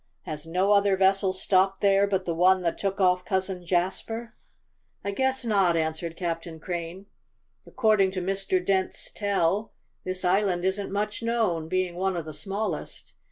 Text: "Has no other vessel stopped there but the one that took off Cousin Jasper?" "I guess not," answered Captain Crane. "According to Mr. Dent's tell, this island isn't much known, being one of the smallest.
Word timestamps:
"Has 0.23 0.47
no 0.47 0.71
other 0.71 0.97
vessel 0.97 1.31
stopped 1.31 1.79
there 1.79 2.07
but 2.07 2.25
the 2.25 2.33
one 2.33 2.63
that 2.63 2.79
took 2.79 2.99
off 2.99 3.23
Cousin 3.23 3.63
Jasper?" 3.63 4.33
"I 5.05 5.11
guess 5.11 5.45
not," 5.45 5.77
answered 5.77 6.17
Captain 6.17 6.59
Crane. 6.59 7.05
"According 7.67 8.09
to 8.17 8.19
Mr. 8.23 8.65
Dent's 8.65 9.11
tell, 9.11 9.73
this 10.03 10.25
island 10.25 10.65
isn't 10.65 10.91
much 10.91 11.21
known, 11.21 11.67
being 11.67 11.93
one 11.93 12.17
of 12.17 12.25
the 12.25 12.33
smallest. 12.33 13.13